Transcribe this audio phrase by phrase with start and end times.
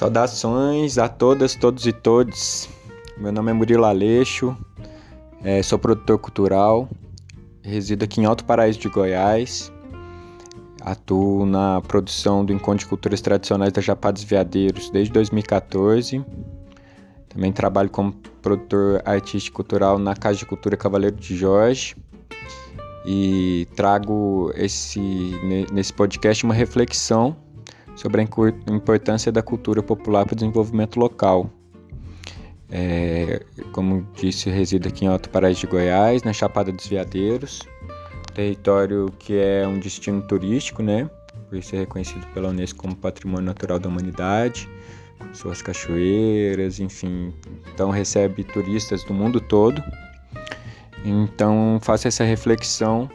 [0.00, 2.70] Saudações a todas, todos e todes.
[3.18, 4.56] Meu nome é Murilo Aleixo,
[5.44, 6.88] é, sou produtor cultural,
[7.62, 9.70] resido aqui em Alto Paraíso de Goiás,
[10.80, 16.24] atuo na produção do Encontro de Culturas Tradicionais da Chapada Veadeiros desde 2014.
[17.28, 21.94] Também trabalho como produtor artístico cultural na Casa de Cultura Cavaleiro de Jorge
[23.04, 25.38] e trago esse,
[25.70, 27.36] nesse podcast uma reflexão
[28.00, 31.50] sobre a importância da cultura popular para o desenvolvimento local.
[32.70, 37.60] É, como disse, resido aqui em Alto Paraíso de Goiás, na Chapada dos Veadeiros,
[38.34, 41.10] território que é um destino turístico, né?
[41.50, 44.66] Por ser reconhecido pela Unesco como Patrimônio Natural da Humanidade,
[45.34, 47.34] suas cachoeiras, enfim.
[47.74, 49.82] Então recebe turistas do mundo todo.
[51.04, 53.10] Então faço essa reflexão,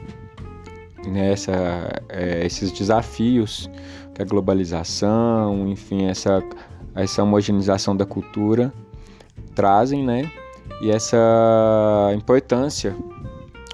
[1.08, 1.34] né,
[2.10, 3.68] é, esses desafios
[4.16, 6.42] que a globalização, enfim, essa,
[6.96, 8.74] essa homogeneização da cultura
[9.54, 10.32] trazem, né?
[10.82, 11.18] E essa
[12.16, 12.96] importância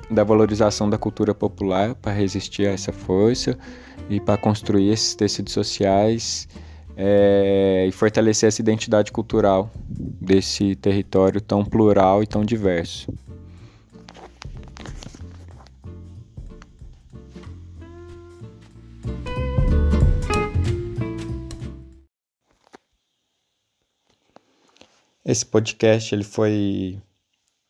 [0.10, 3.58] da valorização da cultura popular para resistir a essa força
[4.10, 6.48] e para construir esses tecidos sociais
[6.98, 13.14] é, e fortalecer essa identidade cultural desse território tão plural e tão diverso.
[25.32, 27.02] Esse podcast ele foi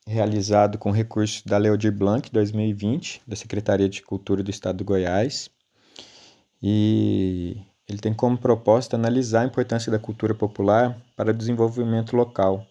[0.07, 4.83] realizado com recursos da Lei Aldir Blanc 2020, da Secretaria de Cultura do Estado do
[4.83, 5.47] Goiás.
[6.59, 12.65] E ele tem como proposta analisar a importância da cultura popular para o desenvolvimento local,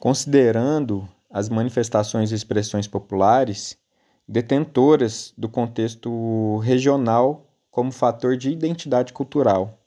[0.00, 3.78] considerando as manifestações e expressões populares
[4.26, 9.78] detentoras do contexto regional como fator de identidade cultural.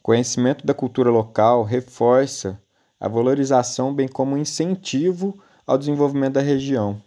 [0.00, 2.60] O conhecimento da cultura local reforça
[3.00, 7.00] a valorização, bem como o incentivo ao desenvolvimento da região.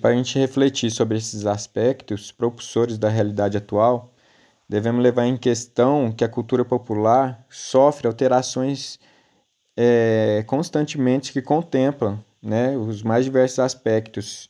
[0.00, 4.10] Para a gente refletir sobre esses aspectos propulsores da realidade atual,
[4.68, 8.98] devemos levar em questão que a cultura popular sofre alterações
[9.76, 14.48] é, constantemente que contemplam né, os mais diversos aspectos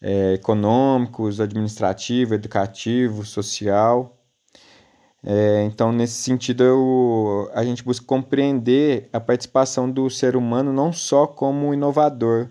[0.00, 4.15] é, econômicos, administrativo, educativo, social
[5.28, 10.92] é, então, nesse sentido, eu, a gente busca compreender a participação do ser humano não
[10.92, 12.48] só como inovador,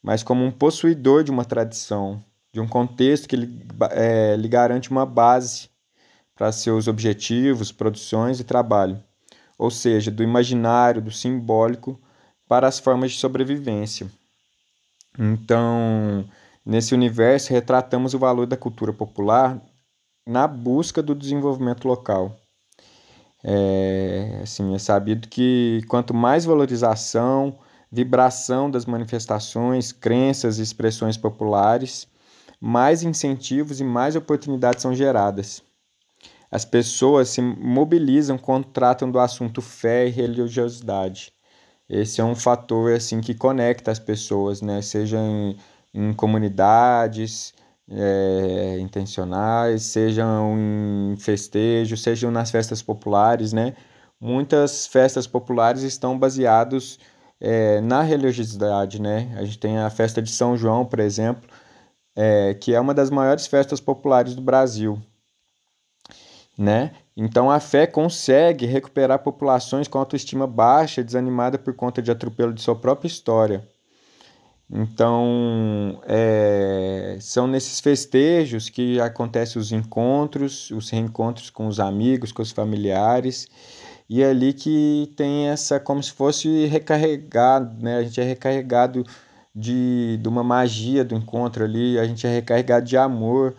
[0.00, 2.22] mas como um possuidor de uma tradição,
[2.52, 5.68] de um contexto que lhe, é, lhe garante uma base
[6.36, 9.02] para seus objetivos, produções e trabalho,
[9.58, 12.00] ou seja, do imaginário, do simbólico
[12.46, 14.06] para as formas de sobrevivência.
[15.18, 16.24] Então,
[16.64, 19.60] nesse universo, retratamos o valor da cultura popular
[20.26, 22.36] na busca do desenvolvimento local.
[23.44, 27.58] É, assim, é sabido que quanto mais valorização,
[27.90, 32.06] vibração das manifestações, crenças e expressões populares,
[32.60, 35.62] mais incentivos e mais oportunidades são geradas.
[36.50, 41.32] As pessoas se mobilizam quando tratam do assunto fé e religiosidade.
[41.88, 44.80] Esse é um fator assim que conecta as pessoas, né?
[44.80, 45.56] Seja em,
[45.92, 47.52] em comunidades,
[47.90, 53.74] é, intencionais, sejam em festejos, sejam nas festas populares, né?
[54.20, 56.98] Muitas festas populares estão baseados
[57.40, 59.34] é, na religiosidade, né?
[59.36, 61.48] A gente tem a festa de São João, por exemplo,
[62.16, 65.00] é, que é uma das maiores festas populares do Brasil,
[66.56, 66.92] né?
[67.16, 72.62] Então a fé consegue recuperar populações com autoestima baixa, desanimada por conta de atropelo de
[72.62, 73.68] sua própria história.
[74.70, 82.42] Então, é, são nesses festejos que acontecem os encontros, os reencontros com os amigos, com
[82.42, 83.48] os familiares,
[84.08, 87.98] e é ali que tem essa, como se fosse recarregado, né?
[87.98, 89.04] A gente é recarregado
[89.54, 93.54] de, de uma magia do encontro ali, a gente é recarregado de amor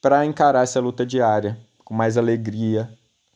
[0.00, 2.90] para encarar essa luta diária com mais alegria,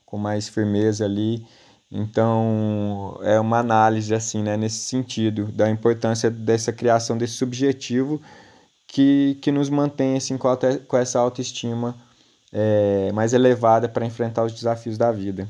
[0.04, 1.46] com mais firmeza ali.
[1.94, 8.18] Então, é uma análise assim, né, nesse sentido, da importância dessa criação desse subjetivo
[8.88, 10.48] que, que nos mantém assim, com,
[10.88, 11.94] com essa autoestima
[12.50, 15.46] é, mais elevada para enfrentar os desafios da vida.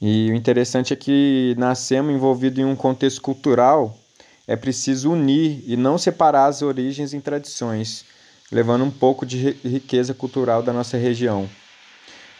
[0.00, 3.98] E o interessante é que nascemos envolvidos em um contexto cultural,
[4.46, 8.04] é preciso unir e não separar as origens em tradições,
[8.50, 11.48] levando um pouco de riqueza cultural da nossa região.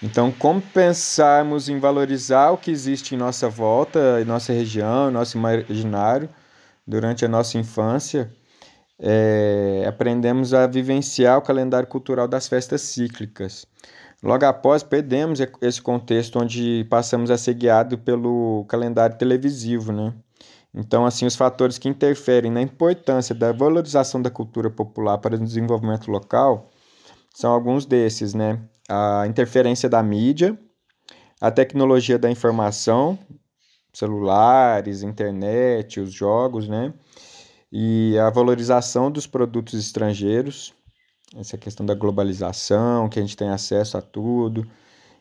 [0.02, 5.12] Então, como pensarmos em valorizar o que existe em nossa volta, em nossa região, em
[5.12, 6.29] nosso imaginário,
[6.87, 8.32] durante a nossa infância,
[8.99, 13.67] é, aprendemos a vivenciar o calendário cultural das festas cíclicas.
[14.23, 20.14] Logo após, perdemos esse contexto onde passamos a ser guiados pelo calendário televisivo, né?
[20.75, 25.38] Então, assim, os fatores que interferem na importância da valorização da cultura popular para o
[25.38, 26.70] desenvolvimento local
[27.35, 28.58] são alguns desses, né?
[28.92, 30.58] A interferência da mídia,
[31.40, 33.16] a tecnologia da informação,
[33.92, 36.92] celulares, internet, os jogos, né?
[37.70, 40.75] E a valorização dos produtos estrangeiros,
[41.37, 44.69] essa questão da globalização, que a gente tem acesso a tudo,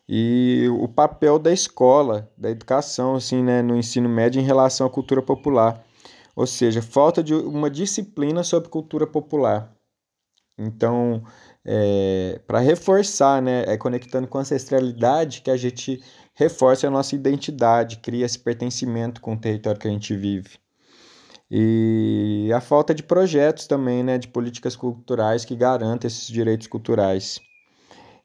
[0.07, 4.89] e o papel da escola, da educação, assim, né, no ensino médio em relação à
[4.89, 5.83] cultura popular.
[6.35, 9.71] Ou seja, falta de uma disciplina sobre cultura popular.
[10.57, 11.23] Então,
[11.65, 16.01] é, para reforçar, né, é conectando com a ancestralidade que a gente
[16.33, 20.57] reforça a nossa identidade, cria esse pertencimento com o território que a gente vive.
[21.51, 27.39] E a falta de projetos também, né, de políticas culturais que garantam esses direitos culturais.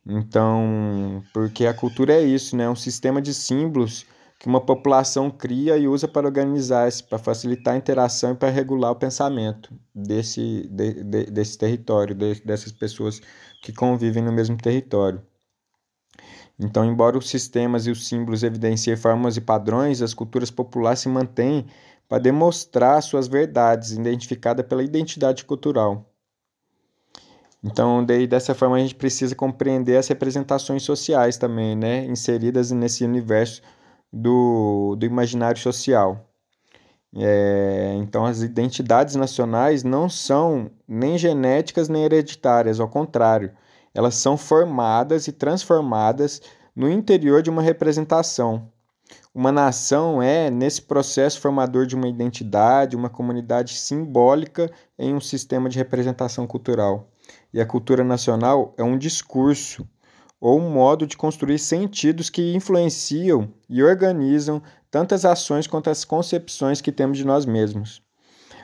[0.07, 2.69] Então, porque a cultura é isso, né?
[2.69, 4.05] Um sistema de símbolos
[4.45, 8.91] que uma população cria e usa para organizar-se, para facilitar a interação e para regular
[8.91, 13.23] o pensamento desse, de, de, desse território, de, dessas pessoas
[13.63, 15.23] que convivem no mesmo território.
[16.61, 21.09] Então, embora os sistemas e os símbolos evidenciem formas e padrões, as culturas populares se
[21.09, 21.65] mantêm
[22.07, 26.05] para demonstrar suas verdades, identificadas pela identidade cultural.
[27.63, 32.05] Então, daí, dessa forma, a gente precisa compreender as representações sociais também, né?
[32.05, 33.63] Inseridas nesse universo
[34.15, 36.31] do, do imaginário social.
[37.17, 43.53] É, então, as identidades nacionais não são nem genéticas nem hereditárias, ao contrário,
[43.93, 46.41] elas são formadas e transformadas
[46.75, 48.69] no interior de uma representação.
[49.33, 55.69] Uma nação é, nesse processo formador de uma identidade, uma comunidade simbólica em um sistema
[55.69, 57.09] de representação cultural.
[57.53, 59.89] E a cultura nacional é um discurso
[60.45, 64.61] ou um modo de construir sentidos que influenciam e organizam
[64.91, 68.03] tantas ações quanto as concepções que temos de nós mesmos.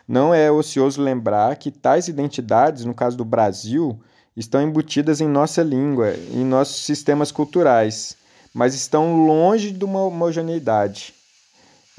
[0.06, 3.98] Não é ocioso lembrar que tais identidades, no caso do Brasil,
[4.36, 8.14] estão embutidas em nossa língua, em nossos sistemas culturais,
[8.52, 11.14] mas estão longe de uma homogeneidade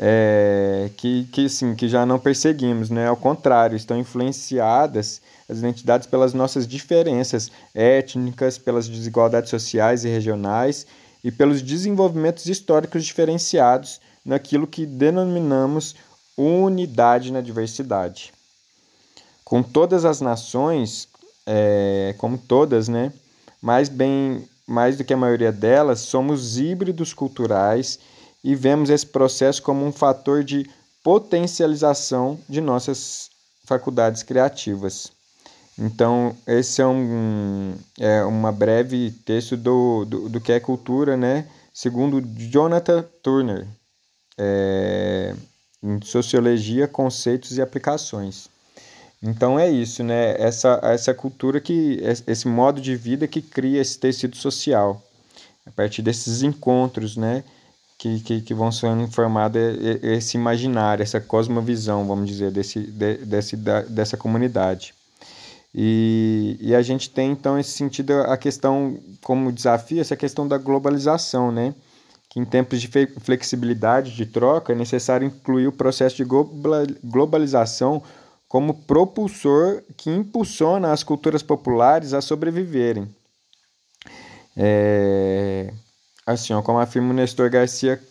[0.03, 3.07] é, que, que, sim, que já não perseguimos, né?
[3.07, 5.21] Ao contrário, estão influenciadas
[5.51, 10.87] as identidades pelas nossas diferenças étnicas, pelas desigualdades sociais e regionais
[11.21, 15.95] e pelos desenvolvimentos históricos diferenciados naquilo que denominamos
[16.37, 18.31] unidade na diversidade.
[19.43, 21.09] Com todas as nações,
[21.45, 23.11] é, como todas, né?
[23.61, 27.99] Mais bem, mais do que a maioria delas, somos híbridos culturais
[28.41, 30.67] e vemos esse processo como um fator de
[31.03, 33.29] potencialização de nossas
[33.65, 35.11] faculdades criativas.
[35.83, 41.47] Então, esse é um é uma breve texto do, do, do que é cultura, né?
[41.73, 43.67] Segundo Jonathan Turner,
[44.37, 45.33] é,
[45.81, 48.47] em Sociologia, Conceitos e Aplicações.
[49.23, 50.35] Então é isso, né?
[50.37, 55.01] Essa, essa cultura que esse modo de vida que cria esse tecido social
[55.65, 57.43] a partir desses encontros, né?
[57.97, 59.61] que, que, que vão sendo formados
[60.01, 64.93] esse imaginário, essa cosmovisão, vamos dizer, desse, de, desse, da, dessa comunidade.
[65.73, 70.57] E, e a gente tem, então, esse sentido, a questão como desafio, essa questão da
[70.57, 71.73] globalização, né?
[72.29, 72.89] Que em tempos de
[73.21, 76.25] flexibilidade, de troca, é necessário incluir o processo de
[77.03, 78.01] globalização
[78.47, 83.07] como propulsor que impulsiona as culturas populares a sobreviverem.
[84.57, 85.73] É,
[86.25, 88.01] assim, ó, como afirma o Nestor Garcia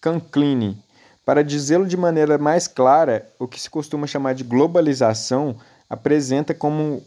[0.00, 0.82] Canclini.
[1.24, 5.56] Para dizê-lo de maneira mais clara, o que se costuma chamar de globalização
[5.88, 7.02] apresenta como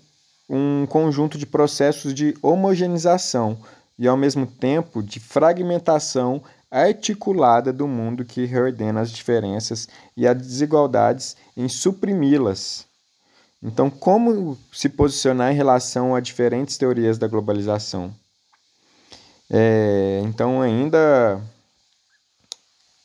[0.49, 3.57] um conjunto de processos de homogeneização
[3.97, 10.37] e, ao mesmo tempo, de fragmentação articulada do mundo que reordena as diferenças e as
[10.37, 12.85] desigualdades em suprimi-las.
[13.63, 18.13] Então, como se posicionar em relação a diferentes teorias da globalização?
[19.49, 21.41] É, então, ainda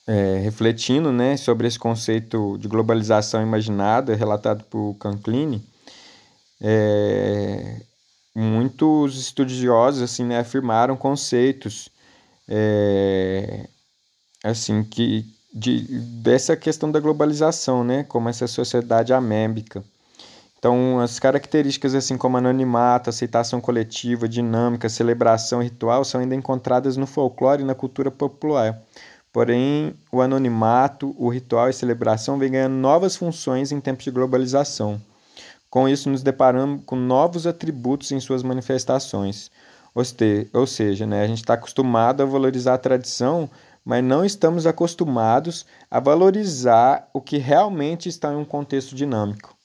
[0.06, 5.64] é, refletindo né, sobre esse conceito de globalização imaginada relatado por Canclini,
[6.60, 7.80] é,
[8.34, 11.88] muitos estudiosos assim, né, afirmaram conceitos
[12.48, 13.66] é,
[14.44, 15.80] assim que de,
[16.22, 19.82] dessa questão da globalização, né, como essa sociedade amêbica.
[20.58, 27.06] Então, as características assim como anonimato, aceitação coletiva, dinâmica, celebração ritual são ainda encontradas no
[27.06, 28.78] folclore e na cultura popular.
[29.32, 35.00] Porém, o anonimato, o ritual e celebração vêm ganhando novas funções em tempos de globalização.
[35.70, 39.50] Com isso, nos deparamos com novos atributos em suas manifestações.
[40.52, 43.48] Ou seja, né, a gente está acostumado a valorizar a tradição,
[43.84, 49.56] mas não estamos acostumados a valorizar o que realmente está em um contexto dinâmico.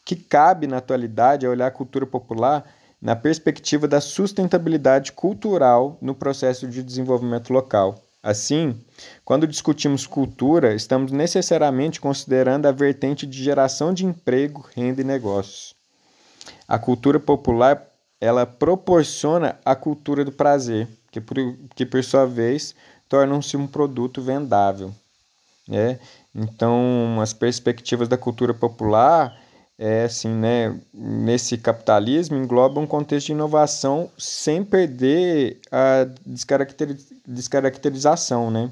[0.00, 2.64] O que cabe na atualidade é olhar a cultura popular
[3.00, 7.98] na perspectiva da sustentabilidade cultural no processo de desenvolvimento local.
[8.22, 8.78] Assim,
[9.24, 15.74] quando discutimos cultura, estamos necessariamente considerando a vertente de geração de emprego, renda e negócios.
[16.68, 17.82] A cultura popular,
[18.20, 21.36] ela proporciona a cultura do prazer, que por,
[21.74, 22.74] que por sua vez
[23.08, 24.94] tornam-se um produto vendável.
[25.66, 25.98] Né?
[26.34, 29.39] Então, as perspectivas da cultura popular
[29.82, 36.06] é assim, né, nesse capitalismo engloba um contexto de inovação sem perder a
[37.26, 38.70] descaracterização, né?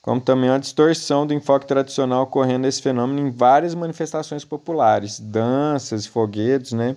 [0.00, 6.06] Como também uma distorção do enfoque tradicional ocorrendo esse fenômeno em várias manifestações populares, danças,
[6.06, 6.96] foguetes, né?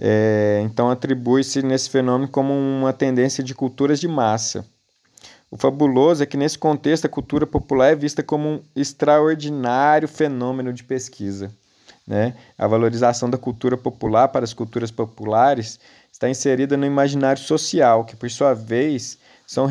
[0.00, 4.64] É, então atribui-se nesse fenômeno como uma tendência de culturas de massa.
[5.50, 10.72] O fabuloso é que nesse contexto a cultura popular é vista como um extraordinário fenômeno
[10.72, 11.52] de pesquisa.
[12.06, 12.34] Né?
[12.58, 15.80] A valorização da cultura popular para as culturas populares
[16.12, 19.66] está inserida no imaginário social, que, por sua vez, são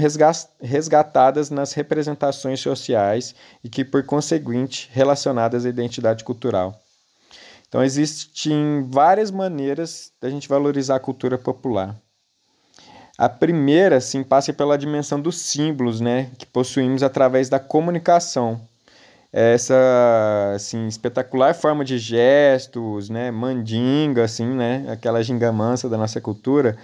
[0.62, 6.80] resgatadas nas representações sociais e que, por conseguinte, relacionadas à identidade cultural.
[7.68, 11.96] Então, existem várias maneiras da gente valorizar a cultura popular.
[13.18, 18.62] A primeira, sim, passa pela dimensão dos símbolos, né, que possuímos através da comunicação,
[19.34, 26.22] essa assim espetacular forma de gestos, né, mandinga assim, né, aquela ginga mansa da nossa
[26.22, 26.78] cultura,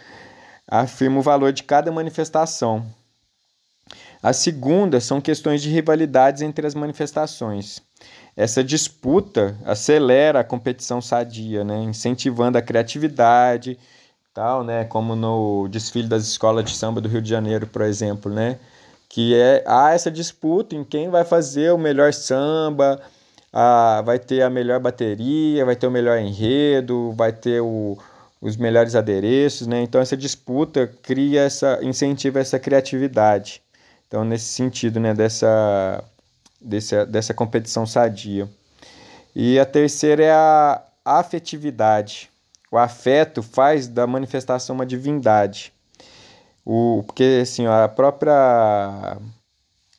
[0.67, 2.83] afirma o valor de cada manifestação.
[4.21, 7.81] A segunda são questões de rivalidades entre as manifestações.
[8.35, 13.77] Essa disputa acelera a competição sadia, né, incentivando a criatividade,
[14.33, 18.33] tal, né, como no desfile das escolas de samba do Rio de Janeiro, por exemplo,
[18.33, 18.57] né,
[19.09, 23.01] que é há essa disputa em quem vai fazer o melhor samba,
[23.51, 27.97] a, vai ter a melhor bateria, vai ter o melhor enredo, vai ter o,
[28.39, 29.81] os melhores adereços, né?
[29.81, 33.61] Então essa disputa cria essa incentiva essa criatividade.
[34.07, 36.03] Então nesse sentido, né, dessa
[36.61, 38.47] dessa, dessa competição sadia.
[39.35, 42.29] E a terceira é a afetividade.
[42.71, 45.73] O afeto faz da manifestação uma divindade.
[46.71, 49.17] O, porque assim, a própria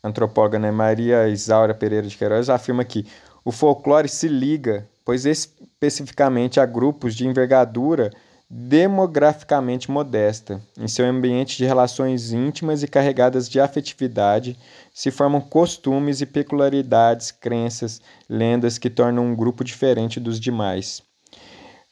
[0.04, 3.04] antropóloga né, Maria Isaura Pereira de Queiroz afirma que
[3.44, 8.12] o folclore se liga, pois especificamente a grupos de envergadura
[8.48, 10.62] demograficamente modesta.
[10.78, 14.56] Em seu ambiente de relações íntimas e carregadas de afetividade,
[14.94, 21.02] se formam costumes e peculiaridades, crenças, lendas que tornam um grupo diferente dos demais.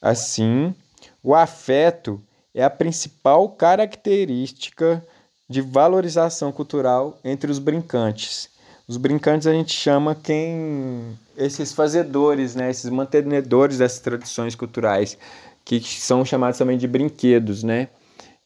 [0.01, 0.73] Assim,
[1.21, 5.05] o afeto é a principal característica
[5.47, 8.49] de valorização cultural entre os brincantes.
[8.87, 15.17] Os brincantes a gente chama quem esses fazedores, né, esses mantenedores dessas tradições culturais,
[15.63, 17.87] que são chamados também de brinquedos, né?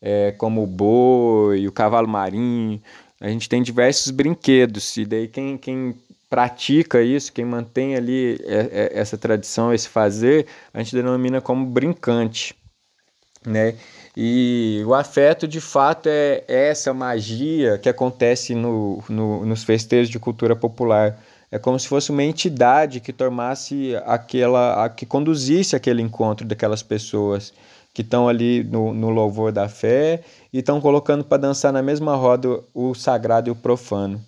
[0.02, 2.82] É, como o boi, o cavalo marinho.
[3.22, 5.96] A gente tem diversos brinquedos, e daí quem, quem
[6.30, 11.66] pratica isso, quem mantém ali é, é, essa tradição, esse fazer, a gente denomina como
[11.66, 12.54] brincante,
[13.46, 13.76] né?
[14.16, 20.20] E o afeto, de fato, é essa magia que acontece no, no, nos festejos de
[20.20, 21.20] cultura popular.
[21.52, 26.84] É como se fosse uma entidade que tornasse aquela, a, que conduzisse aquele encontro daquelas
[26.84, 27.54] pessoas
[27.94, 30.22] que estão ali no, no louvor da fé
[30.52, 34.20] e estão colocando para dançar na mesma roda o sagrado e o profano.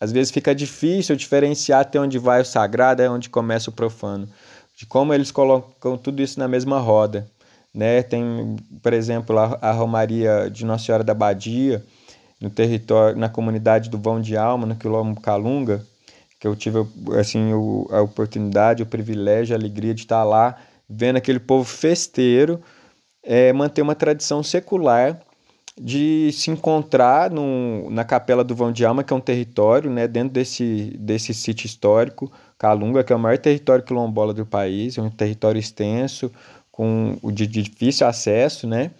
[0.00, 4.28] Às vezes fica difícil diferenciar até onde vai o sagrado e onde começa o profano,
[4.76, 7.26] de como eles colocam tudo isso na mesma roda.
[7.76, 8.02] Né?
[8.02, 11.84] Tem, por exemplo, a, a Romaria de Nossa Senhora da Badia,
[12.40, 15.84] no território, na comunidade do Vão de Alma, no quilômetro Calunga,
[16.40, 16.86] que eu tive
[17.18, 20.56] assim o, a oportunidade, o privilégio, a alegria de estar lá,
[20.88, 22.62] vendo aquele povo festeiro
[23.22, 25.20] é, manter uma tradição secular
[25.78, 27.30] de se encontrar
[27.90, 31.66] na Capela do Vão de Alma, que é um território, né, dentro desse, desse sítio
[31.66, 36.32] histórico, Calunga, que é o maior território quilombola do país, é um território extenso,
[36.76, 38.90] com o de difícil acesso, né?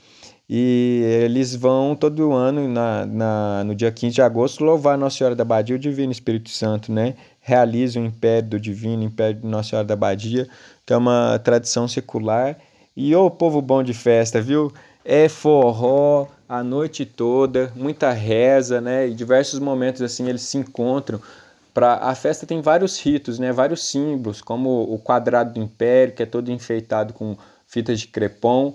[0.48, 5.36] E eles vão todo ano, na, na, no dia 15 de agosto, louvar Nossa Senhora
[5.36, 7.14] da Badia, o Divino Espírito Santo, né?
[7.40, 10.48] Realizam o Império do Divino, Império de Nossa Senhora da Badia,
[10.86, 12.56] que é uma tradição secular.
[12.96, 14.72] E o povo bom de festa, viu?
[15.04, 19.06] É forró a noite toda, muita reza, né?
[19.06, 21.20] E diversos momentos assim eles se encontram.
[21.74, 23.52] Pra, a festa tem vários ritos, né?
[23.52, 27.36] Vários símbolos, como o quadrado do Império, que é todo enfeitado com
[27.66, 28.74] fitas de crepom.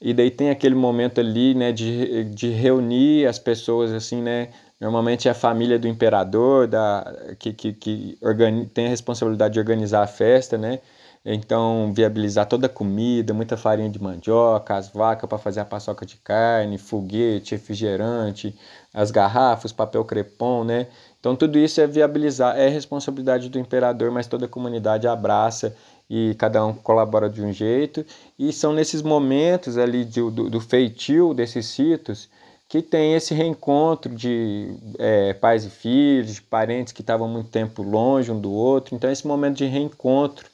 [0.00, 4.48] e daí tem aquele momento ali, né, de, de reunir as pessoas, assim, né,
[4.80, 9.60] normalmente é a família do imperador, da, que, que, que organi tem a responsabilidade de
[9.60, 10.80] organizar a festa, né,
[11.22, 16.06] então viabilizar toda a comida, muita farinha de mandioca, as vacas para fazer a paçoca
[16.06, 18.56] de carne, foguete, refrigerante,
[18.94, 20.86] as garrafas, papel crepom, né,
[21.20, 25.76] então tudo isso é viabilizar, é responsabilidade do imperador, mas toda a comunidade abraça
[26.10, 28.04] e cada um colabora de um jeito.
[28.36, 32.28] E são nesses momentos ali de, do, do feitio desses sítios
[32.68, 37.82] que tem esse reencontro de é, pais e filhos, de parentes que estavam muito tempo
[37.82, 38.94] longe um do outro.
[38.94, 40.46] Então, esse momento de reencontro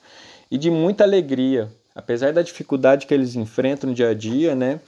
[0.51, 4.81] e de muita alegria, apesar da dificuldade que eles enfrentam no dia a dia, né?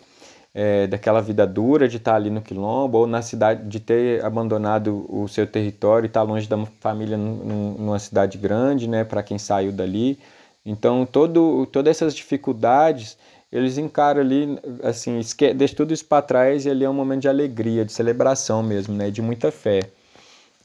[0.54, 5.04] É, daquela vida dura de estar ali no quilombo ou na cidade, de ter abandonado
[5.08, 9.04] o seu território e estar longe da família numa cidade grande, né?
[9.04, 10.18] Para quem saiu dali.
[10.64, 13.16] Então, todo, todas essas dificuldades,
[13.50, 17.28] eles encaram ali, assim, esque, tudo isso para trás e ali é um momento de
[17.28, 19.80] alegria, de celebração mesmo, né, de muita fé.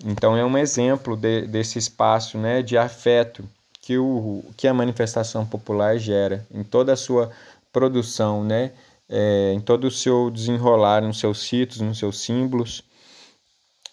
[0.05, 3.43] Então, é um exemplo de, desse espaço, né, de afeto
[3.81, 7.31] que, o, que a manifestação popular gera em toda a sua
[7.71, 8.71] produção, né,
[9.09, 12.83] é, em todo o seu desenrolar, nos seus sítios, nos seus símbolos.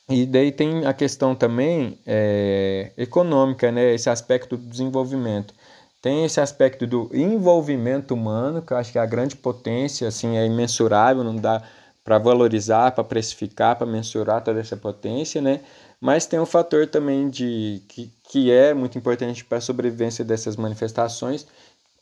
[0.08, 5.54] E daí tem a questão também é, econômica, né, esse aspecto do desenvolvimento
[6.00, 10.36] tem esse aspecto do envolvimento humano, que eu acho que é a grande potência, assim,
[10.36, 11.62] é imensurável, não dá
[12.02, 15.60] para valorizar, para precificar, para mensurar toda essa potência, né?
[16.00, 20.56] Mas tem um fator também de que, que é muito importante para a sobrevivência dessas
[20.56, 21.46] manifestações,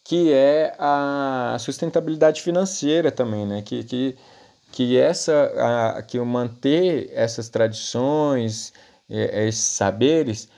[0.04, 3.62] que é a sustentabilidade financeira também, né?
[3.62, 4.16] Que, que,
[4.72, 8.72] que essa a, que manter essas tradições,
[9.10, 10.57] esses saberes é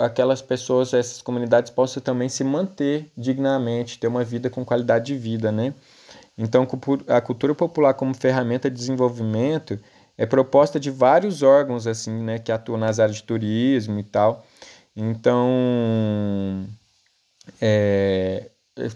[0.00, 5.16] aquelas pessoas, essas comunidades possam também se manter dignamente, ter uma vida com qualidade de
[5.16, 5.72] vida, né?
[6.36, 6.66] Então,
[7.08, 9.78] a cultura popular como ferramenta de desenvolvimento
[10.18, 14.44] é proposta de vários órgãos assim, né, que atuam nas áreas de turismo e tal.
[14.94, 16.66] Então,
[17.60, 18.50] é,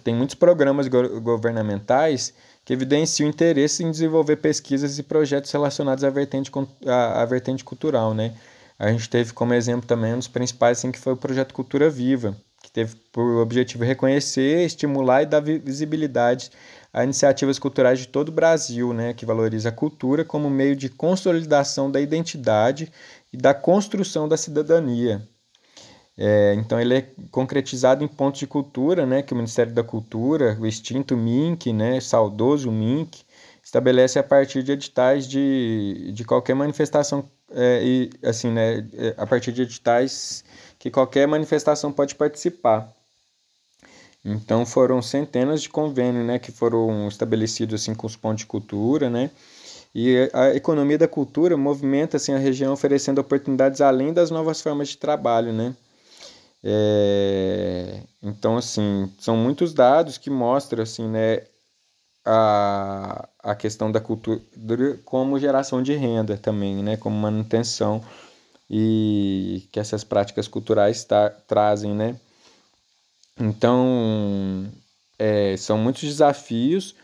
[0.04, 6.50] tem muitos programas governamentais que evidenciam interesse em desenvolver pesquisas e projetos relacionados à vertente,
[6.86, 8.34] à, à vertente cultural, né?
[8.80, 11.90] A gente teve como exemplo também um dos principais, assim, que foi o projeto Cultura
[11.90, 16.50] Viva, que teve por objetivo reconhecer, estimular e dar visibilidade
[16.90, 20.88] a iniciativas culturais de todo o Brasil, né, que valoriza a cultura como meio de
[20.88, 22.90] consolidação da identidade
[23.30, 25.28] e da construção da cidadania.
[26.16, 30.56] É, então ele é concretizado em pontos de cultura, né, que o Ministério da Cultura,
[30.58, 33.24] o extinto MINC, né, saudoso MINC,
[33.62, 39.26] estabelece a partir de editais de, de qualquer manifestação é, e assim, né, é, a
[39.26, 40.44] partir de editais
[40.78, 42.90] que qualquer manifestação pode participar.
[44.24, 49.08] Então foram centenas de convênios, né, que foram estabelecidos assim com os pontos de cultura,
[49.08, 49.30] né?
[49.94, 54.88] E a economia da cultura movimenta assim a região oferecendo oportunidades além das novas formas
[54.90, 55.74] de trabalho, né?
[56.62, 61.42] É, então assim são muitos dados que mostram assim, né,
[62.24, 64.40] a, a questão da cultura
[65.04, 66.96] como geração de renda também, né?
[66.96, 68.02] Como manutenção
[68.68, 72.16] e que essas práticas culturais tá, trazem, né?
[73.38, 74.70] Então,
[75.18, 76.94] é, são muitos desafios,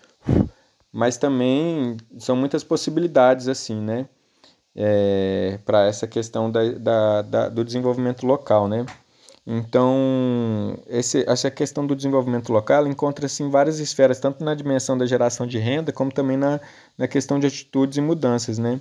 [0.92, 4.08] mas também são muitas possibilidades, assim, né?
[4.74, 8.84] É, para essa questão da, da, da, do desenvolvimento local, né?
[9.46, 15.06] Então, esse, essa questão do desenvolvimento local encontra-se em várias esferas, tanto na dimensão da
[15.06, 16.60] geração de renda, como também na,
[16.98, 18.80] na questão de atitudes e mudanças, né?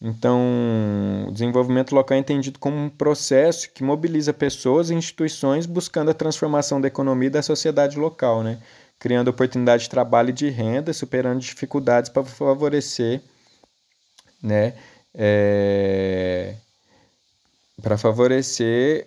[0.00, 6.10] Então, o desenvolvimento local é entendido como um processo que mobiliza pessoas e instituições buscando
[6.10, 8.58] a transformação da economia e da sociedade local, né?
[8.98, 13.22] criando oportunidades de trabalho e de renda, superando dificuldades para favorecer,
[14.42, 14.74] né?
[15.14, 16.56] É...
[17.82, 19.06] para favorecer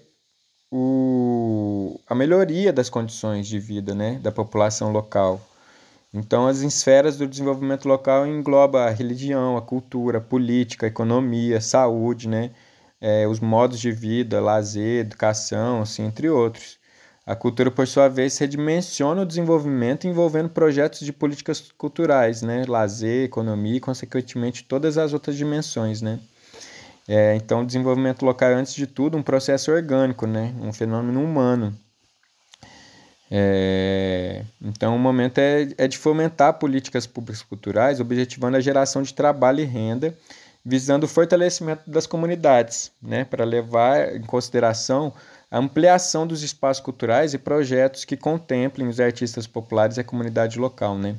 [0.71, 5.41] o, a melhoria das condições de vida né, da população local.
[6.13, 11.57] Então, as esferas do desenvolvimento local englobam a religião, a cultura, a política, a economia,
[11.57, 12.51] a saúde, né,
[12.99, 16.79] é, os modos de vida, lazer, educação, assim, entre outros.
[17.25, 23.25] A cultura, por sua vez, redimensiona o desenvolvimento envolvendo projetos de políticas culturais, né, lazer,
[23.25, 26.19] economia e, consequentemente, todas as outras dimensões, né.
[27.13, 30.54] É, então, desenvolvimento local é, antes de tudo, um processo orgânico, né?
[30.62, 31.78] um fenômeno humano.
[33.30, 39.13] É, então, o momento é, é de fomentar políticas públicas culturais, objetivando a geração de
[39.13, 40.17] trabalho e renda,
[40.63, 43.26] visando o fortalecimento das comunidades, né?
[43.26, 45.12] para levar em consideração
[45.52, 50.58] a ampliação dos espaços culturais e projetos que contemplem os artistas populares e a comunidade
[50.58, 50.97] local.
[50.97, 51.17] Né?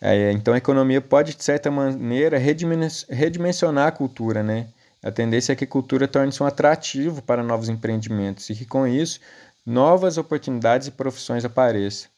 [0.00, 4.68] É, então a economia pode, de certa maneira, redimensionar a cultura, né?
[5.02, 8.86] A tendência é que a cultura torne-se um atrativo para novos empreendimentos e que, com
[8.86, 9.20] isso,
[9.66, 12.08] novas oportunidades e profissões apareçam.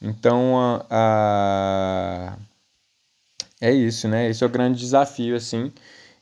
[0.00, 2.36] Então, a, a...
[3.60, 4.28] é isso, né?
[4.28, 5.72] Esse é o grande desafio, assim.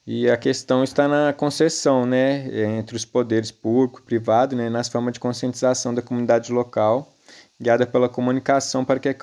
[0.06, 2.46] E a questão está na concessão, né,
[2.78, 7.12] entre os poderes público e privado, né, nas formas de conscientização da comunidade local,
[7.60, 9.16] guiada pela comunicação para que a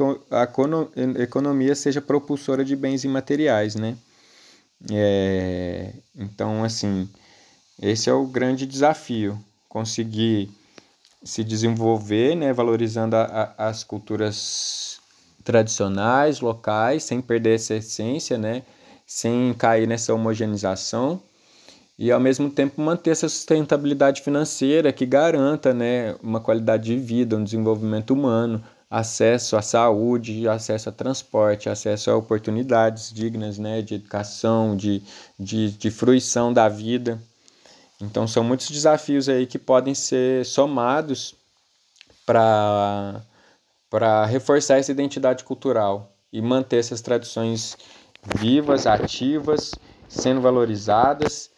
[1.21, 3.95] economia seja propulsora de bens imateriais, né.
[4.91, 7.09] É, então, assim,
[7.81, 10.49] esse é o grande desafio, conseguir
[11.23, 14.99] se desenvolver, né, valorizando a, a, as culturas
[15.43, 18.63] tradicionais, locais, sem perder essa essência, né,
[19.05, 21.21] sem cair nessa homogeneização
[21.97, 27.37] e ao mesmo tempo manter essa sustentabilidade financeira que garanta né, uma qualidade de vida,
[27.37, 33.95] um desenvolvimento humano, acesso à saúde, acesso a transporte, acesso a oportunidades dignas né, de
[33.95, 35.01] educação, de,
[35.39, 37.19] de, de fruição da vida.
[37.99, 41.33] Então são muitos desafios aí que podem ser somados
[42.23, 43.25] para
[44.27, 47.75] reforçar essa identidade cultural e manter essas tradições
[48.37, 49.71] vivas, ativas,
[50.07, 51.49] sendo valorizadas.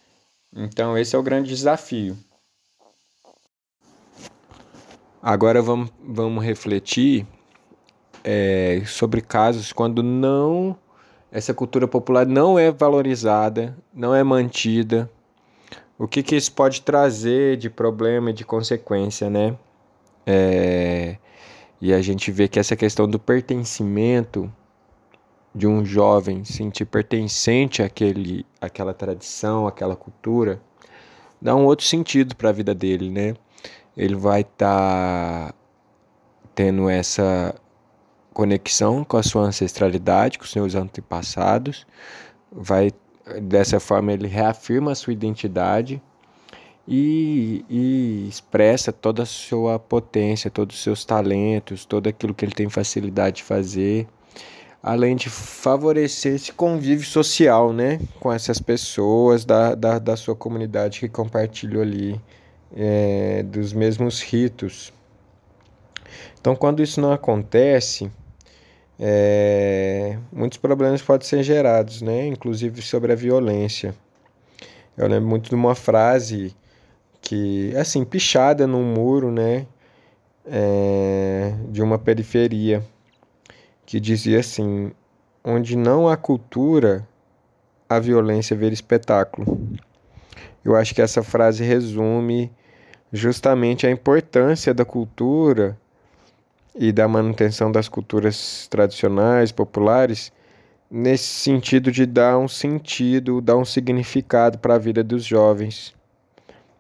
[0.56, 2.17] Então, esse é o grande desafio.
[5.27, 7.25] Agora vamos, vamos refletir
[8.23, 10.77] é, sobre casos quando não
[11.31, 15.09] essa cultura popular não é valorizada, não é mantida.
[15.97, 19.57] O que, que isso pode trazer de problema e de consequência, né?
[20.27, 21.17] É,
[21.81, 24.53] e a gente vê que essa questão do pertencimento
[25.55, 30.61] de um jovem sentir pertencente àquele, àquela tradição, àquela cultura,
[31.41, 33.33] dá um outro sentido para a vida dele, né?
[33.95, 35.53] Ele vai estar tá
[36.53, 37.55] tendo essa
[38.34, 41.86] conexão com a sua ancestralidade, com os seus antepassados,
[42.51, 42.91] vai
[43.41, 46.01] dessa forma ele reafirma a sua identidade
[46.88, 52.51] e, e, expressa toda a sua potência, todos os seus talentos, todo aquilo que ele
[52.51, 54.08] tem facilidade de fazer
[54.86, 60.99] além de favorecer esse convívio social, né, com essas pessoas da, da, da sua comunidade
[60.99, 62.21] que compartilham ali
[62.75, 64.93] é, dos mesmos ritos.
[66.39, 68.11] Então, quando isso não acontece,
[68.99, 73.95] é, muitos problemas podem ser gerados, né, inclusive sobre a violência.
[74.97, 76.55] Eu lembro muito de uma frase
[77.21, 79.65] que, assim, pichada num muro, né,
[80.45, 82.83] é, de uma periferia
[83.85, 84.91] que dizia assim:
[85.43, 87.07] onde não há cultura,
[87.89, 89.67] a violência vira espetáculo.
[90.63, 92.51] Eu acho que essa frase resume
[93.15, 95.78] justamente a importância da cultura
[96.75, 100.32] e da manutenção das culturas tradicionais, populares,
[100.91, 105.95] nesse sentido de dar um sentido, dar um significado para a vida dos jovens.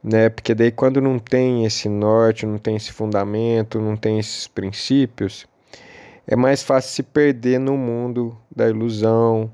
[0.03, 0.29] Né?
[0.29, 5.47] Porque daí quando não tem esse norte, não tem esse fundamento, não tem esses princípios,
[6.27, 9.51] é mais fácil se perder no mundo da ilusão,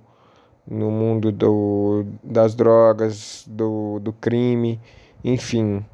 [0.67, 4.79] no mundo do, das drogas, do, do crime,
[5.23, 5.85] enfim.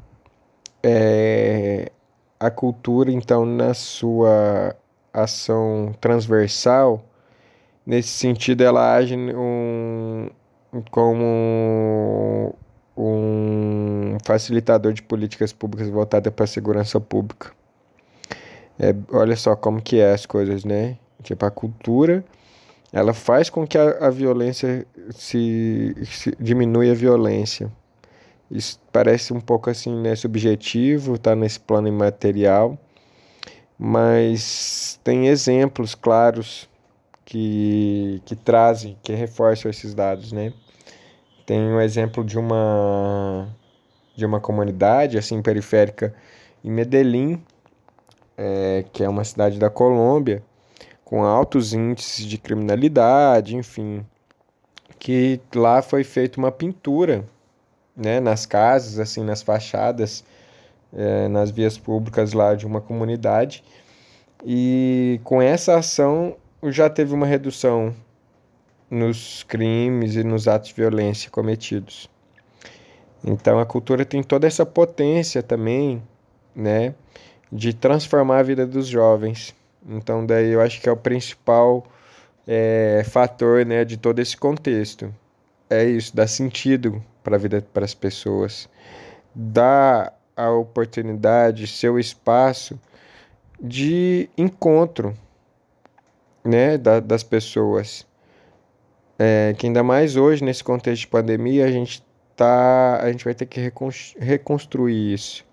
[0.84, 1.92] É,
[2.40, 4.76] a cultura, então, na sua
[5.14, 7.04] ação transversal,
[7.86, 10.30] nesse sentido, ela age um,
[10.92, 12.54] como
[12.96, 17.52] um facilitador de políticas públicas voltadas para a segurança pública.
[18.80, 20.98] É, olha só como que é as coisas, né?
[21.24, 22.24] Tipo, a cultura,
[22.92, 27.72] ela faz com que a, a violência se, se diminua a violência.
[28.50, 32.78] Isso parece um pouco assim, né, subjetivo, tá nesse plano imaterial,
[33.78, 36.70] mas tem exemplos claros
[37.26, 40.54] que, que trazem, que reforçam esses dados, né?
[41.46, 43.48] Tem um exemplo de uma
[44.16, 46.14] de uma comunidade assim periférica
[46.64, 47.42] em Medellín,
[48.36, 50.44] é, que é uma cidade da Colômbia,
[51.06, 54.06] com altos índices de criminalidade, enfim,
[55.00, 57.24] que lá foi feita uma pintura,
[57.98, 60.24] né, nas casas, assim, nas fachadas,
[60.94, 63.64] é, nas vias públicas lá de uma comunidade,
[64.46, 67.94] e com essa ação já teve uma redução
[68.90, 72.10] nos crimes e nos atos de violência cometidos.
[73.24, 76.02] Então a cultura tem toda essa potência também,
[76.56, 76.94] né?
[77.52, 79.56] de transformar a vida dos jovens.
[79.88, 81.86] Então, daí eu acho que é o principal
[82.46, 85.14] é, fator né, de todo esse contexto.
[85.70, 88.70] É isso, dá sentido para a vida para as pessoas,
[89.36, 92.80] dá a oportunidade, seu espaço
[93.60, 95.14] de encontro,
[96.42, 98.08] né, da, das pessoas.
[99.20, 102.02] É, que ainda mais hoje, nesse contexto de pandemia, a gente,
[102.34, 103.60] tá, a gente vai ter que
[104.18, 105.46] reconstruir isso.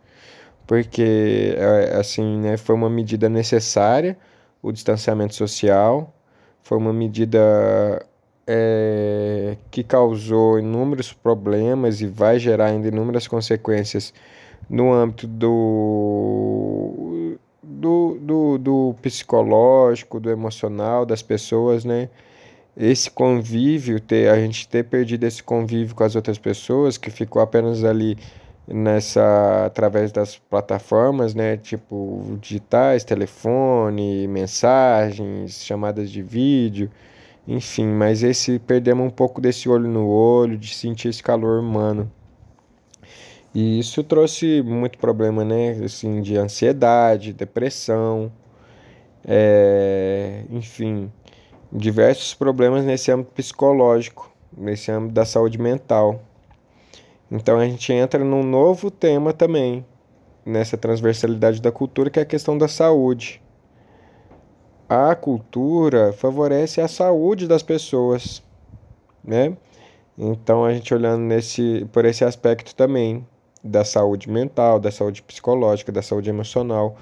[0.69, 4.17] Porque, é, assim, né, foi uma medida necessária,
[4.63, 6.15] o distanciamento social,
[6.63, 8.07] foi uma medida
[8.47, 14.13] é, que causou inúmeros problemas e vai gerar ainda inúmeras consequências
[14.69, 22.09] no âmbito do, do, do, do psicológico, do emocional das pessoas, né?
[22.77, 27.41] Esse convívio, ter, a gente ter perdido esse convívio com as outras pessoas, que ficou
[27.41, 28.17] apenas ali
[28.67, 36.91] nessa através das plataformas, né, tipo digitais, telefone, mensagens, chamadas de vídeo,
[37.47, 42.11] enfim, mas esse perdemos um pouco desse olho no olho, de sentir esse calor humano.
[43.55, 45.73] E isso trouxe muito problema, né?
[45.85, 48.33] Assim, de ansiedade, depressão,
[49.25, 51.13] é, enfim,
[51.73, 56.21] diversos problemas nesse âmbito psicológico, nesse âmbito da saúde mental.
[57.31, 59.85] Então a gente entra num novo tema também,
[60.45, 63.44] nessa transversalidade da cultura, que é a questão da saúde.
[64.89, 68.43] A cultura favorece a saúde das pessoas,
[69.25, 69.57] né?
[70.17, 73.27] Então a gente olhando nesse por esse aspecto também
[73.63, 76.97] da saúde mental, da saúde psicológica, da saúde emocional.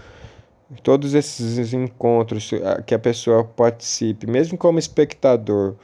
[0.83, 2.51] Todos esses encontros
[2.87, 5.75] que a pessoa participe, mesmo como espectador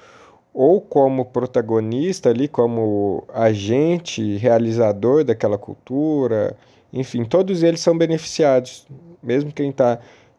[0.55, 6.57] ou como protagonista ali, como agente realizador daquela cultura,
[6.93, 8.87] enfim, todos eles são beneficiados,
[9.23, 9.99] mesmo quem está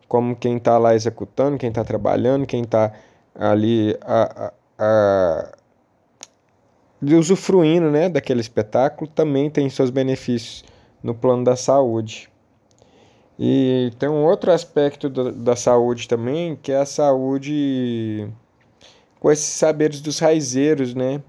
[0.10, 2.92] como quem está lá executando, quem está trabalhando, quem está
[3.36, 5.54] ali a, a,
[7.06, 10.66] a usufruindo né, daquele espetáculo também tem seus benefícios
[11.02, 12.28] no plano da saúde.
[13.38, 18.28] E tem um outro aspecto da, da saúde também, que é a saúde
[19.20, 21.22] com esses saberes dos raizeiros, né?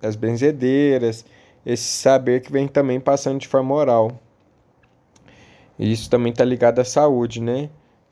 [0.00, 1.24] Das benzedeiras,
[1.64, 4.12] esse saber que vem também passando de forma oral.
[5.76, 7.68] Isso também está ligado à saúde, né?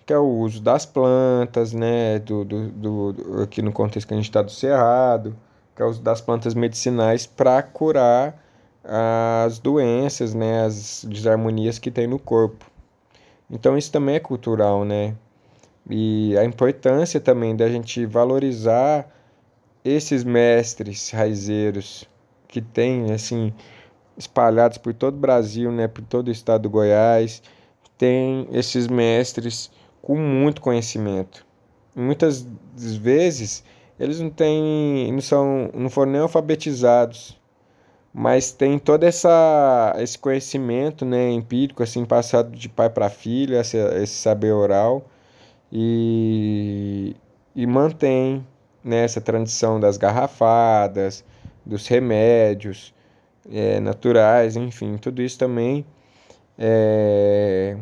[0.07, 2.19] Que é o uso das plantas, né?
[2.19, 2.69] Do, do,
[3.13, 5.37] do aqui no contexto que a gente está do cerrado
[5.75, 8.41] que é o uso das plantas medicinais para curar
[8.85, 12.71] as doenças, né, as desarmonias que tem no corpo.
[13.51, 15.15] Então isso também é cultural, né?
[15.89, 19.07] E a importância também da gente valorizar
[19.85, 22.09] esses mestres raizeiros
[22.49, 23.53] que tem assim
[24.17, 27.43] espalhados por todo o Brasil, né, por todo o estado do Goiás,
[27.99, 29.71] tem esses mestres
[30.05, 31.47] com muito conhecimento.
[31.97, 33.65] Muitas vezes
[33.99, 37.41] eles não têm, não são, não foram nem alfabetizados,
[38.13, 43.79] mas tem todo essa esse conhecimento, né, empírico assim passado de pai para filho, esse,
[43.79, 45.07] esse saber oral
[45.73, 47.17] e
[47.57, 48.47] e mantém
[48.85, 51.25] né, essa tradição das garrafadas,
[51.65, 52.95] dos remédios
[53.51, 55.87] é, naturais, enfim, tudo isso também
[56.59, 57.77] é,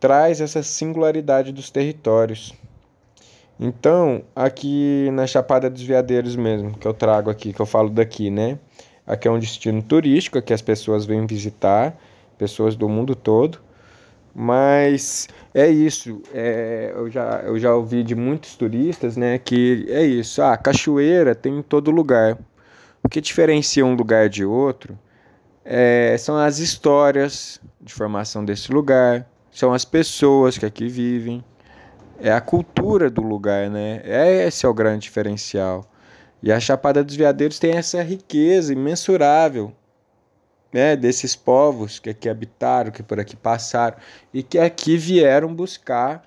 [0.00, 2.54] traz essa singularidade dos territórios.
[3.58, 8.30] Então, aqui na Chapada dos Veadeiros mesmo, que eu trago aqui, que eu falo daqui,
[8.30, 8.58] né?
[9.06, 11.96] Aqui é um destino turístico, que as pessoas vêm visitar,
[12.36, 13.58] pessoas do mundo todo.
[14.38, 20.02] Mas é isso, é, eu, já, eu já ouvi de muitos turistas, né, que é
[20.02, 22.36] isso, ah, cachoeira tem em todo lugar.
[23.02, 24.98] O que diferencia um lugar de outro
[25.64, 29.26] é, são as histórias de formação desse lugar,
[29.56, 31.42] são as pessoas que aqui vivem,
[32.20, 34.02] é a cultura do lugar, né?
[34.04, 35.82] É, esse é o grande diferencial.
[36.42, 39.72] E a Chapada dos Veadeiros tem essa riqueza imensurável,
[40.70, 43.96] né, desses povos que aqui habitaram, que por aqui passaram
[44.30, 46.22] e que aqui vieram buscar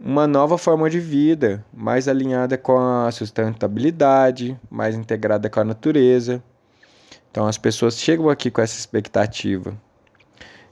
[0.00, 6.42] uma nova forma de vida, mais alinhada com a sustentabilidade, mais integrada com a natureza.
[7.30, 9.76] Então as pessoas chegam aqui com essa expectativa.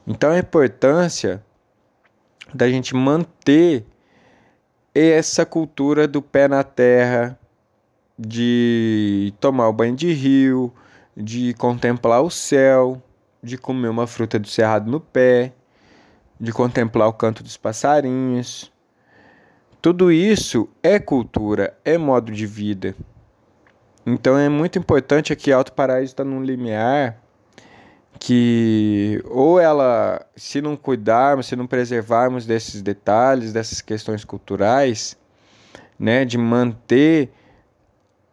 [0.07, 1.43] Então a importância
[2.53, 3.85] da gente manter
[4.93, 7.37] essa cultura do pé na terra,
[8.17, 10.73] de tomar o banho de rio,
[11.15, 13.01] de contemplar o céu,
[13.41, 15.53] de comer uma fruta do cerrado no pé,
[16.39, 18.71] de contemplar o canto dos passarinhos.
[19.81, 22.95] Tudo isso é cultura, é modo de vida.
[24.05, 27.21] Então é muito importante aqui Alto Paraíso está num limiar
[28.17, 35.17] que ou ela, se não cuidarmos, se não preservarmos desses detalhes, dessas questões culturais,
[35.97, 37.29] né, de manter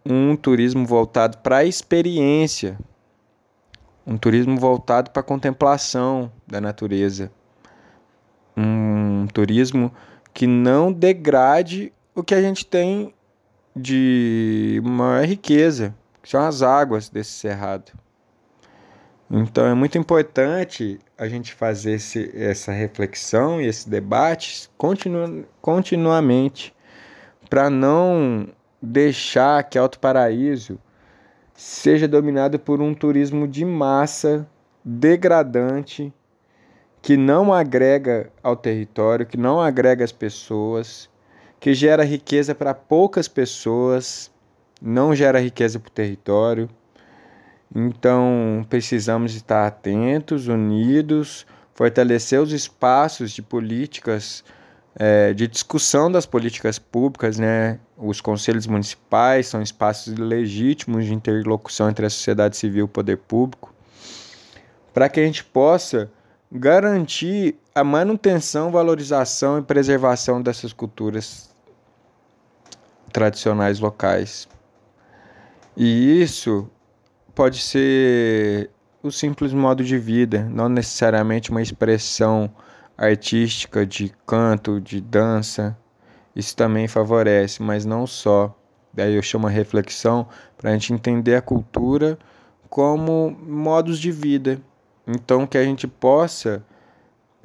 [0.05, 2.79] um turismo voltado para a experiência,
[4.07, 7.31] um turismo voltado para a contemplação da natureza,
[8.57, 9.93] um turismo
[10.33, 13.13] que não degrade o que a gente tem
[13.75, 17.93] de maior riqueza, que são as águas desse cerrado.
[19.31, 26.73] Então é muito importante a gente fazer esse, essa reflexão e esse debate continu, continuamente
[27.51, 28.49] para não
[28.81, 30.79] deixar que Alto Paraíso
[31.55, 34.47] seja dominado por um turismo de massa
[34.85, 36.13] degradante
[37.03, 41.09] que não agrega ao território, que não agrega as pessoas,
[41.59, 44.31] que gera riqueza para poucas pessoas,
[44.81, 46.69] não gera riqueza para o território.
[47.75, 54.45] Então, precisamos estar atentos, unidos, fortalecer os espaços de políticas,
[54.95, 57.79] é, de discussão das políticas públicas, né?
[57.99, 63.19] Os conselhos municipais são espaços legítimos de interlocução entre a sociedade civil e o poder
[63.19, 63.75] público,
[64.95, 66.11] para que a gente possa
[66.51, 71.55] garantir a manutenção, valorização e preservação dessas culturas
[73.13, 74.49] tradicionais locais.
[75.77, 76.71] E isso
[77.37, 78.71] pode ser
[79.03, 82.51] o simples modo de vida, não necessariamente uma expressão
[82.97, 85.77] artística de canto, de dança.
[86.35, 88.57] Isso também favorece, mas não só.
[88.93, 92.19] Daí eu chamo a reflexão para a gente entender a cultura
[92.71, 94.59] como modos de vida.
[95.07, 96.65] Então que a gente possa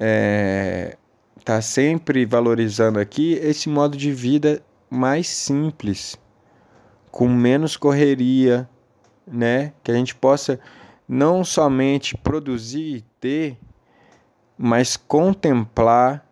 [0.00, 0.96] é,
[1.44, 6.16] tá sempre valorizando aqui esse modo de vida mais simples,
[7.10, 8.66] com menos correria,
[9.26, 9.72] né?
[9.82, 10.58] Que a gente possa
[11.08, 13.58] não somente produzir e ter,
[14.56, 16.26] mas contemplar,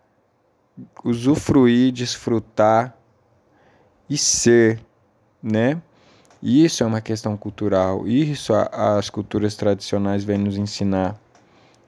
[1.05, 2.97] usufruir, desfrutar
[4.09, 4.81] e ser,
[5.43, 5.81] né?
[6.43, 11.21] Isso é uma questão cultural, isso as culturas tradicionais vêm nos ensinar,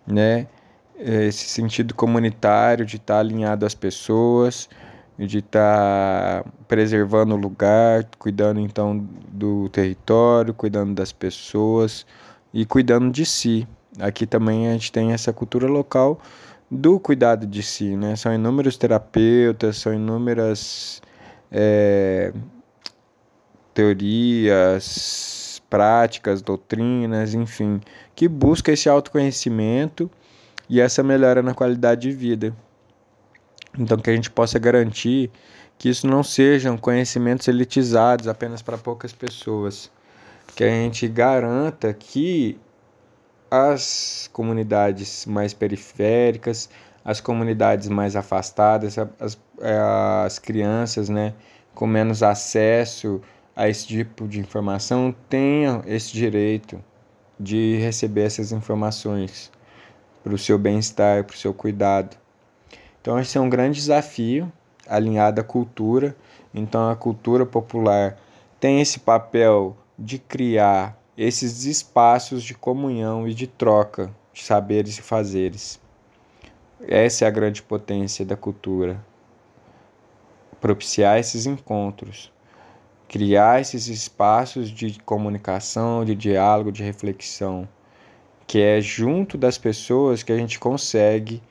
[0.07, 0.47] né?
[0.99, 4.69] Esse sentido comunitário de estar alinhado às pessoas,
[5.19, 12.07] de estar preservando o lugar, cuidando então do território, cuidando das pessoas
[12.53, 13.67] e cuidando de si.
[14.01, 16.21] Aqui também a gente tem essa cultura local
[16.71, 18.17] do cuidado de si, né?
[18.17, 21.03] São inúmeros terapeutas, são inúmeras
[21.51, 22.33] é,
[23.75, 27.81] teorias, práticas, doutrinas, enfim,
[28.15, 30.11] que busca esse autoconhecimento
[30.69, 32.55] e essa melhora na qualidade de vida.
[33.79, 35.31] Então, que a gente possa garantir
[35.79, 39.91] que isso não sejam conhecimentos elitizados apenas para poucas pessoas.
[40.55, 42.59] Que a gente garanta que
[43.51, 46.71] as comunidades mais periféricas,
[47.05, 49.39] as comunidades mais afastadas, as,
[50.25, 51.35] as crianças né,
[51.75, 53.21] com menos acesso
[53.55, 56.83] a esse tipo de informação tenham esse direito
[57.39, 59.51] de receber essas informações
[60.23, 62.22] para o seu bem-estar, para o seu cuidado.
[63.03, 64.51] Então, esse é um grande desafio
[64.87, 66.17] alinhado à cultura.
[66.55, 68.17] Então, a cultura popular
[68.61, 75.03] tem esse papel de criar esses espaços de comunhão e de troca de saberes e
[75.03, 75.81] fazeres.
[76.87, 79.05] Essa é a grande potência da cultura.
[80.61, 82.33] Propiciar esses encontros,
[83.09, 87.69] criar esses espaços de comunicação, de diálogo, de reflexão,
[88.47, 91.43] que é junto das pessoas que a gente consegue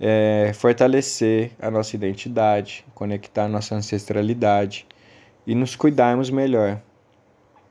[0.00, 4.86] é, fortalecer a nossa identidade, conectar nossa ancestralidade
[5.46, 6.80] e nos cuidarmos melhor.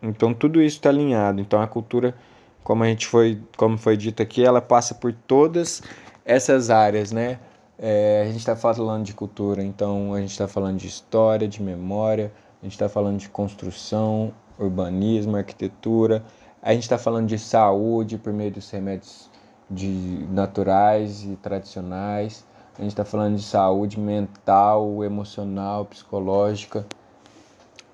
[0.01, 1.41] Então tudo isso está alinhado.
[1.41, 2.15] Então a cultura,
[2.63, 5.81] como a gente foi, como foi dito aqui, ela passa por todas
[6.23, 7.39] essas áreas, né?
[7.77, 11.61] É, a gente está falando de cultura, então a gente está falando de história, de
[11.61, 16.23] memória, a gente está falando de construção, urbanismo, arquitetura,
[16.61, 19.29] a gente está falando de saúde por meio dos remédios
[19.69, 22.45] de naturais e tradicionais.
[22.77, 26.85] A gente está falando de saúde mental, emocional, psicológica,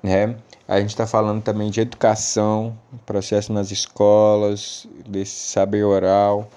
[0.02, 0.36] né?
[0.68, 6.48] A gente está falando também de educação, processo nas escolas, desse saber oral.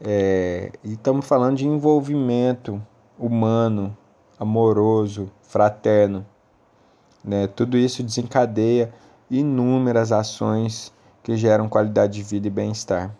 [0.00, 2.80] É, e estamos falando de envolvimento
[3.18, 3.96] humano,
[4.38, 6.24] amoroso, fraterno.
[7.24, 7.46] Né?
[7.48, 8.92] Tudo isso desencadeia
[9.30, 13.12] inúmeras ações que geram qualidade de vida e bem-estar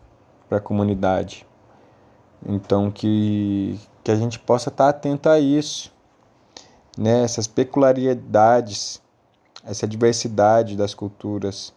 [0.49, 1.47] para a comunidade.
[2.47, 5.93] Então que, que a gente possa estar tá atento a isso,
[6.97, 7.23] né?
[7.23, 9.01] essas peculiaridades,
[9.65, 11.75] essa diversidade das culturas,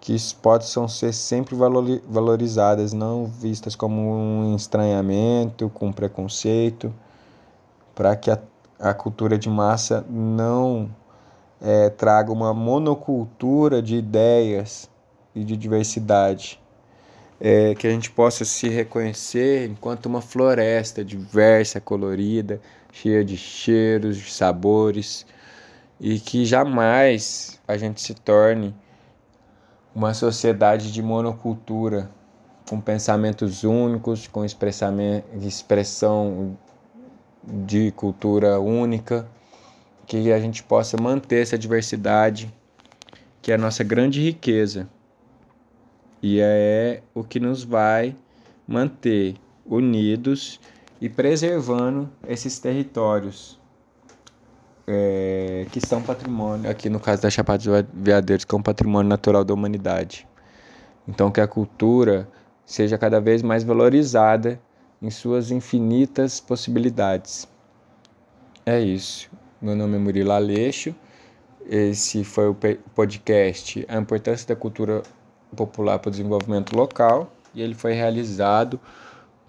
[0.00, 6.92] que possam ser sempre valorizadas, não vistas como um estranhamento, com preconceito,
[7.94, 8.38] para que a,
[8.78, 10.90] a cultura de massa não
[11.58, 14.90] é, traga uma monocultura de ideias
[15.34, 16.60] e de diversidade,
[17.40, 22.60] é, que a gente possa se reconhecer enquanto uma floresta diversa, colorida,
[22.92, 25.26] cheia de cheiros, de sabores,
[26.00, 28.74] e que jamais a gente se torne
[29.94, 32.10] uma sociedade de monocultura,
[32.68, 36.56] com pensamentos únicos, com expressão
[37.46, 39.28] de cultura única,
[40.06, 42.52] que a gente possa manter essa diversidade,
[43.42, 44.88] que é a nossa grande riqueza.
[46.26, 48.16] E é o que nos vai
[48.66, 49.34] manter
[49.66, 50.58] unidos
[50.98, 53.60] e preservando esses territórios
[54.86, 59.06] é, que são patrimônio, aqui no caso da Chapada dos Veadeiros, que é um patrimônio
[59.06, 60.26] natural da humanidade.
[61.06, 62.26] Então, que a cultura
[62.64, 64.58] seja cada vez mais valorizada
[65.02, 67.46] em suas infinitas possibilidades.
[68.64, 69.30] É isso.
[69.60, 70.94] Meu nome é Murilo Aleixo.
[71.68, 72.56] Esse foi o
[72.94, 75.02] podcast A Importância da Cultura
[75.54, 78.80] Popular para o Desenvolvimento Local e ele foi realizado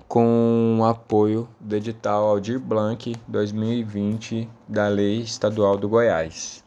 [0.08, 6.64] com o apoio do edital Aldir Blanc 2020 da Lei Estadual do Goiás.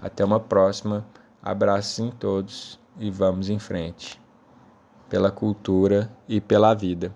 [0.00, 1.06] Até uma próxima.
[1.42, 4.20] Abraços em todos e vamos em frente.
[5.08, 7.12] Pela cultura e pela vida.